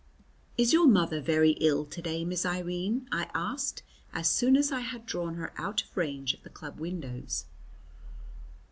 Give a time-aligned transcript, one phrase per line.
[0.57, 4.79] "Is your mother very ill to day, Miss Irene?" I asked, as soon as I
[4.79, 7.45] had drawn her out of range of the club windows.